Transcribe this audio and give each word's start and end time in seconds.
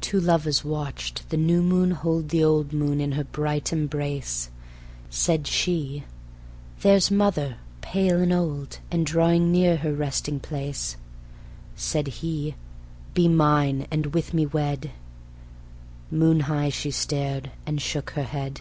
Two 0.00 0.20
lovers 0.20 0.64
watched 0.64 1.28
the 1.30 1.36
new 1.36 1.62
moon 1.64 1.90
hold 1.90 2.28
The 2.28 2.44
old 2.44 2.72
moon 2.72 3.00
in 3.00 3.10
her 3.18 3.24
bright 3.24 3.72
embrace. 3.72 4.50
Said 5.10 5.48
she: 5.48 6.04
"There's 6.82 7.10
mother, 7.10 7.56
pale 7.80 8.20
and 8.20 8.32
old, 8.32 8.78
And 8.92 9.04
drawing 9.04 9.50
near 9.50 9.78
her 9.78 9.92
resting 9.92 10.38
place." 10.38 10.96
Said 11.74 12.06
he: 12.22 12.54
"Be 13.14 13.26
mine, 13.26 13.88
and 13.90 14.14
with 14.14 14.32
me 14.32 14.46
wed," 14.46 14.92
Moon 16.08 16.38
high 16.46 16.68
she 16.68 16.92
stared... 16.92 17.50
she 17.68 17.78
shook 17.78 18.10
her 18.10 18.22
head. 18.22 18.60